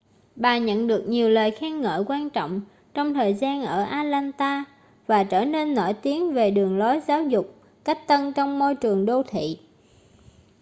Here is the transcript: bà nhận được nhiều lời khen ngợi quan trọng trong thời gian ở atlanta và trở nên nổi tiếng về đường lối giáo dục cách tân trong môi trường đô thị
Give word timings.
bà 0.35 0.57
nhận 0.57 0.87
được 0.87 1.03
nhiều 1.07 1.29
lời 1.29 1.51
khen 1.51 1.81
ngợi 1.81 2.03
quan 2.07 2.29
trọng 2.29 2.61
trong 2.93 3.13
thời 3.13 3.33
gian 3.33 3.63
ở 3.65 3.81
atlanta 3.83 4.65
và 5.07 5.23
trở 5.23 5.45
nên 5.45 5.73
nổi 5.73 5.93
tiếng 5.93 6.33
về 6.33 6.51
đường 6.51 6.77
lối 6.77 6.99
giáo 7.07 7.23
dục 7.23 7.55
cách 7.83 7.99
tân 8.07 8.33
trong 8.33 8.59
môi 8.59 8.75
trường 8.75 9.05
đô 9.05 9.23
thị 9.23 9.57